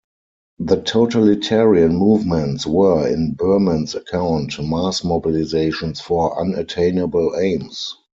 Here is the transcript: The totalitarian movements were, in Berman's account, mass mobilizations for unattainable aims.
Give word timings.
The 0.57 0.81
totalitarian 0.81 1.95
movements 1.95 2.65
were, 2.65 3.07
in 3.07 3.35
Berman's 3.35 3.93
account, 3.93 4.59
mass 4.59 5.01
mobilizations 5.01 6.01
for 6.01 6.39
unattainable 6.41 7.35
aims. 7.39 7.97